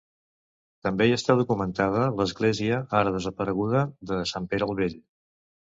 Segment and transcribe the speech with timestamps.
[0.87, 5.01] També hi està documentada l'església, ara desapareguda, de Sant Pere el Vell.